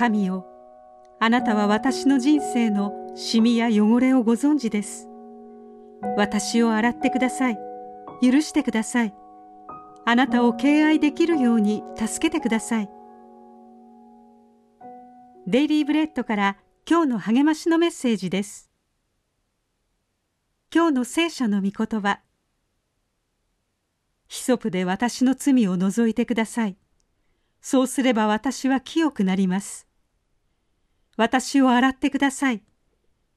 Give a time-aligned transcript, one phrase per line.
[0.00, 0.46] 神よ
[1.20, 5.10] あなたは私の人生のシミや汚れをご存知です。
[6.16, 7.58] 私を洗ってください。
[8.22, 9.14] 許してください。
[10.06, 12.90] あなたを敬愛できるように助けてください。
[15.46, 16.56] デイリーブレッドから
[16.88, 18.70] 今日の励ましのメッセージです。
[20.74, 22.20] 今日の聖書の御言葉。
[24.28, 26.78] ヒソプで私の罪を除いてください。
[27.60, 29.89] そうすれば私は清くなります。
[31.20, 32.62] 私を洗ってください。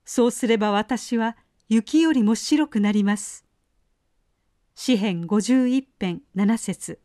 [0.06, 1.36] そうすれば私は
[1.68, 3.46] 雪よりも白くなります。
[4.74, 7.02] 詩編51編7節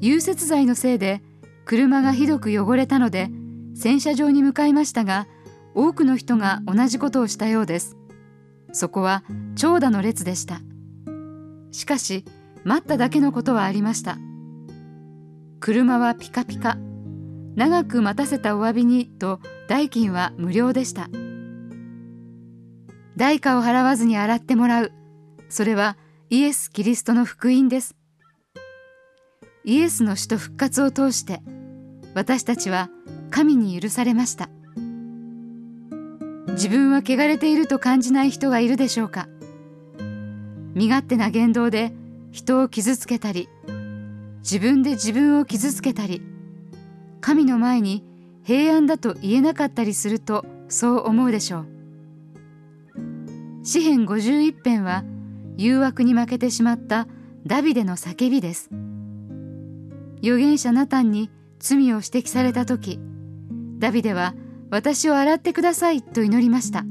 [0.00, 1.20] 融雪剤のせいで
[1.66, 3.28] 車がひどく汚れたので
[3.74, 5.26] 洗車場に向かいましたが
[5.74, 7.98] 多くの人が同じことをしたようです
[8.72, 9.22] そこは
[9.56, 10.60] 長蛇の列でした
[11.70, 12.24] しかし
[12.64, 14.18] 待っただけのことはありました
[15.60, 16.76] 車はピカピカ。
[17.56, 21.08] 長く待たせたお詫びにと代金は無料でした。
[23.16, 24.92] 代価を払わずに洗ってもらう。
[25.48, 25.96] それは
[26.30, 27.96] イエス・キリストの福音です。
[29.64, 31.40] イエスの死と復活を通して
[32.14, 32.88] 私たちは
[33.30, 34.48] 神に許されました。
[36.52, 39.28] 自分は汚れていると感じない人がいるでしょうか。
[40.74, 41.92] 身勝手な言動で
[42.30, 43.48] 人を傷つけたり
[44.50, 46.22] 自分で自分を傷つけたり
[47.20, 48.02] 神の前に
[48.42, 51.66] 平安だと言えなかったりするとそう思うでしょう。
[53.62, 55.04] 詩編51編は
[55.58, 57.06] 誘惑に負けてしまった
[57.46, 58.70] ダビデの叫びです。
[60.22, 62.98] 預言者ナタンに罪を指摘された時
[63.78, 64.34] ダビデは
[64.70, 66.86] 私を洗ってくださいと祈りました。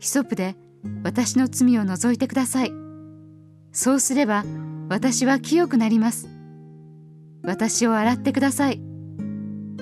[0.00, 0.54] ヒソプで
[1.02, 2.91] 私の罪を除いてください。
[3.72, 4.44] そうすれば
[4.88, 6.28] 私は清くなります。
[7.42, 8.80] 私を洗ってください。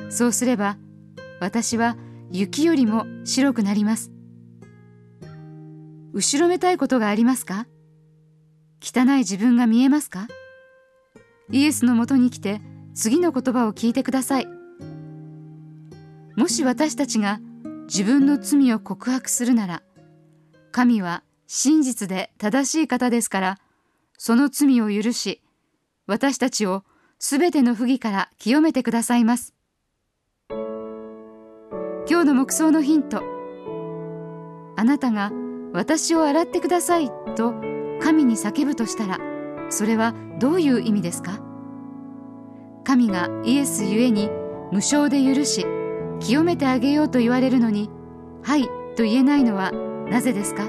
[0.08, 0.78] そうすれば
[1.40, 1.96] 私は
[2.30, 4.12] 雪よりも白くなります。
[6.12, 7.67] 後ろめたいことがありますか？
[8.80, 10.28] 汚い自分が見えますか？
[11.51, 12.61] イエスのもとに来て
[12.95, 14.48] 次の言葉を聞いてください。
[16.36, 17.40] もし私たちが
[17.86, 19.83] 自分の罪を告白するなら
[20.70, 23.58] 神は真実で正しい方ですから
[24.23, 25.41] その罪を許し
[26.07, 26.85] 私たちを
[27.19, 29.55] すべての不義から清めてくださいます。
[32.07, 33.23] 今日の目想のヒント。
[34.77, 35.33] あなたが
[35.73, 37.55] 私を洗ってくださいと
[38.03, 39.19] 神に叫ぶとしたら、
[39.70, 41.41] それはどういう意味ですか？
[42.85, 44.29] 神がイエスゆえに
[44.70, 45.64] 無償で許し、
[46.20, 47.89] 清めてあげようと言われるのに、
[48.42, 48.64] はい
[48.97, 49.73] と言えないのは
[50.11, 50.69] なぜですか？